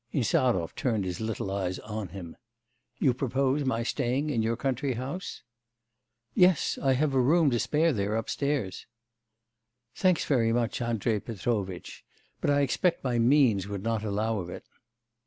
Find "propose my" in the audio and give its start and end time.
3.13-3.83